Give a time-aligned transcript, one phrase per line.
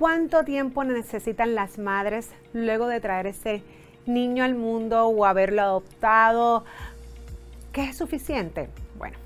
[0.00, 3.62] ¿Cuánto tiempo necesitan las madres luego de traer ese
[4.06, 6.64] niño al mundo o haberlo adoptado?
[7.70, 8.70] ¿Qué es suficiente?
[8.96, 9.18] Bueno,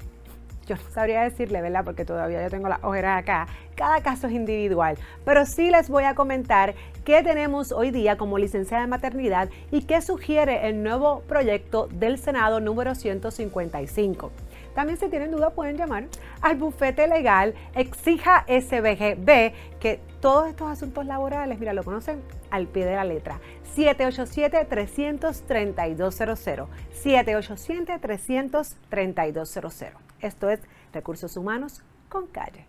[0.66, 1.84] yo no sabría decirle, ¿verdad?
[1.84, 3.46] Porque todavía yo tengo la ojeras acá.
[3.76, 4.98] Cada caso es individual.
[5.24, 9.82] Pero sí les voy a comentar qué tenemos hoy día como licencia de maternidad y
[9.82, 14.32] qué sugiere el nuevo proyecto del Senado número 155.
[14.74, 16.06] También si tienen duda pueden llamar
[16.40, 22.84] al bufete legal Exija SBGB, que todos estos asuntos laborales, mira, lo conocen al pie
[22.86, 23.40] de la letra.
[23.76, 26.66] 787-33200.
[27.04, 29.92] 787-33200.
[30.20, 30.60] Esto es
[30.92, 32.66] Recursos Humanos con Calle.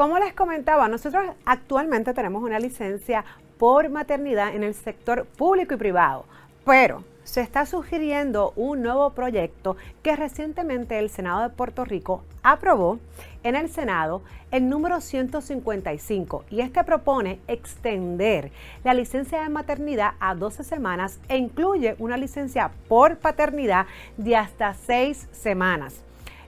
[0.00, 3.22] Como les comentaba, nosotros actualmente tenemos una licencia
[3.58, 6.24] por maternidad en el sector público y privado,
[6.64, 12.98] pero se está sugiriendo un nuevo proyecto que recientemente el Senado de Puerto Rico aprobó
[13.42, 18.52] en el Senado el número 155 y este propone extender
[18.84, 23.84] la licencia de maternidad a 12 semanas e incluye una licencia por paternidad
[24.16, 26.02] de hasta 6 semanas.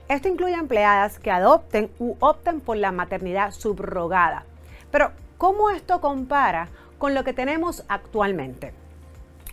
[0.09, 4.43] Esto incluye empleadas que adopten u opten por la maternidad subrogada.
[4.91, 8.73] Pero, ¿cómo esto compara con lo que tenemos actualmente?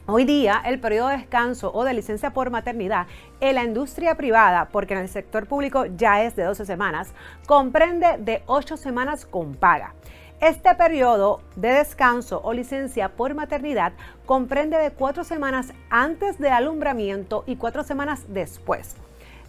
[0.06, 3.06] Hoy día, el periodo de descanso o de licencia por maternidad
[3.38, 7.12] en la industria privada, porque en el sector público ya es de 12 semanas,
[7.46, 9.94] comprende de 8 semanas con paga.
[10.40, 13.92] Este periodo de descanso o licencia por maternidad
[14.26, 18.96] comprende de 4 semanas antes del alumbramiento y 4 semanas después.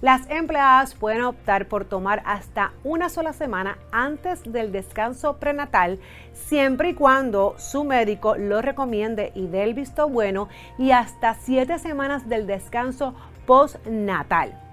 [0.01, 5.99] Las empleadas pueden optar por tomar hasta una sola semana antes del descanso prenatal,
[6.33, 10.49] siempre y cuando su médico lo recomiende y dé el visto bueno,
[10.79, 13.13] y hasta siete semanas del descanso
[13.45, 14.70] postnatal.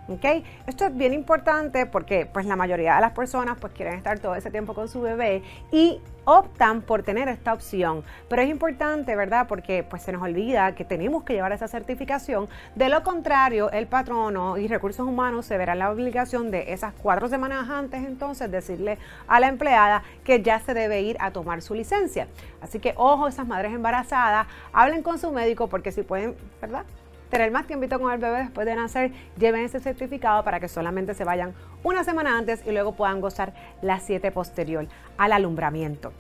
[0.67, 4.35] Esto es bien importante porque pues la mayoría de las personas pues quieren estar todo
[4.35, 8.03] ese tiempo con su bebé y optan por tener esta opción.
[8.29, 9.47] Pero es importante, ¿verdad?
[9.47, 12.49] Porque pues se nos olvida que tenemos que llevar esa certificación.
[12.75, 17.29] De lo contrario, el patrono y recursos humanos se verán la obligación de esas cuatro
[17.29, 18.97] semanas antes entonces decirle
[19.27, 22.29] a la empleada que ya se debe ir a tomar su licencia.
[22.63, 26.85] Así que ojo, esas madres embarazadas, hablen con su médico porque si pueden, ¿verdad?
[27.31, 31.15] Tener más tiempo con el bebé después de nacer, lleven ese certificado para que solamente
[31.15, 33.53] se vayan una semana antes y luego puedan gozar
[33.83, 36.13] las siete posterior al alumbramiento.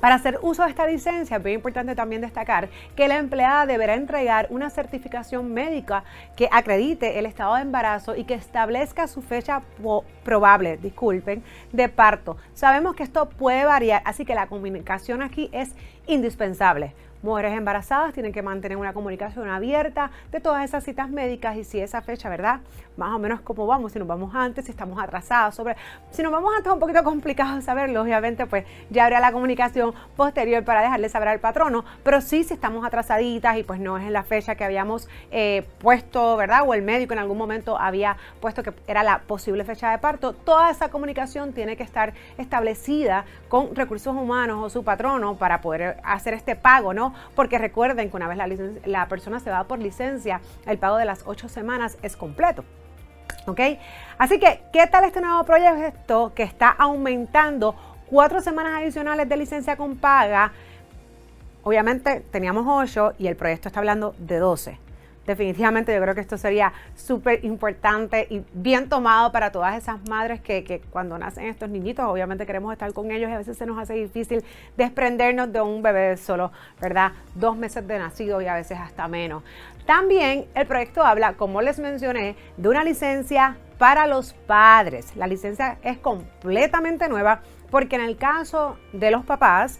[0.00, 3.94] Para hacer uso de esta licencia, es muy importante también destacar que la empleada deberá
[3.94, 6.04] entregar una certificación médica
[6.36, 9.60] que acredite el estado de embarazo y que establezca su fecha
[10.24, 12.38] probable, disculpen, de parto.
[12.54, 15.74] Sabemos que esto puede variar, así que la comunicación aquí es
[16.06, 16.94] indispensable.
[17.22, 21.78] Mujeres embarazadas tienen que mantener una comunicación abierta de todas esas citas médicas y si
[21.78, 22.60] esa fecha, ¿verdad?
[22.96, 25.76] Más o menos cómo vamos, si nos vamos antes, si estamos atrasados, sobre,
[26.10, 29.92] si nos vamos antes es un poquito complicado saberlo, obviamente pues ya habría la comunicación
[30.16, 34.04] posterior para dejarle saber al patrono, pero sí si estamos atrasaditas y pues no es
[34.04, 36.62] en la fecha que habíamos eh, puesto, ¿verdad?
[36.66, 40.32] O el médico en algún momento había puesto que era la posible fecha de parto,
[40.32, 45.98] toda esa comunicación tiene que estar establecida con recursos humanos o su patrono para poder
[46.02, 47.09] hacer este pago, ¿no?
[47.34, 48.38] Porque recuerden que una vez
[48.84, 52.64] la, persona se va por licencia, el pago de las ocho semanas es completo.
[53.46, 53.60] ¿Ok?
[54.18, 57.74] Así que, ¿qué tal este nuevo proyecto que está aumentando
[58.08, 60.52] cuatro semanas adicionales de licencia con paga?
[61.62, 64.89] Obviamente teníamos ocho y el proyecto está hablando de 12
[65.30, 70.40] definitivamente yo creo que esto sería súper importante y bien tomado para todas esas madres
[70.40, 73.78] que, cuando nacen estos niñitos, obviamente queremos estar con ellos y a veces se nos
[73.78, 74.44] hace difícil
[74.76, 77.12] desprendernos de un bebé solo, ¿verdad?
[77.34, 79.44] Dos meses de nacido y a veces hasta menos.
[79.86, 85.14] También el proyecto habla, como les mencioné, de una licencia para los padres.
[85.16, 89.78] La licencia es completamente nueva porque en el caso de los papás,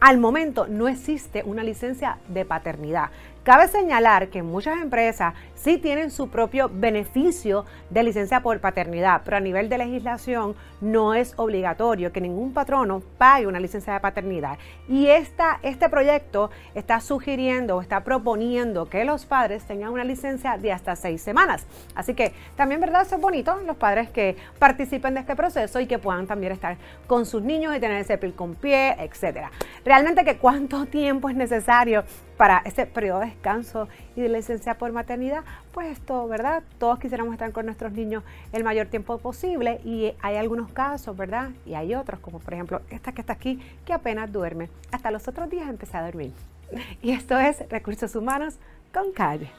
[0.00, 3.10] al momento no existe una licencia de paternidad.
[3.42, 9.38] Cabe señalar que muchas empresas sí tienen su propio beneficio de licencia por paternidad, pero
[9.38, 14.58] a nivel de legislación no es obligatorio que ningún patrono pague una licencia de paternidad.
[14.88, 20.58] Y esta, este proyecto está sugiriendo o está proponiendo que los padres tengan una licencia
[20.58, 21.66] de hasta seis semanas.
[21.94, 23.06] Así que también, ¿verdad?
[23.10, 26.76] es bonito los padres que participen de este proceso y que puedan también estar
[27.06, 29.50] con sus niños y tener ese pil con pie, etcétera.
[29.90, 32.04] Realmente que cuánto tiempo es necesario
[32.36, 35.42] para ese periodo de descanso y de licencia por maternidad,
[35.72, 36.62] pues esto, ¿verdad?
[36.78, 38.22] Todos quisiéramos estar con nuestros niños
[38.52, 41.50] el mayor tiempo posible y hay algunos casos, ¿verdad?
[41.66, 44.70] Y hay otros, como por ejemplo esta que está aquí, que apenas duerme.
[44.92, 46.32] Hasta los otros días empecé a dormir.
[47.02, 48.60] Y esto es Recursos Humanos
[48.94, 49.50] con Calle.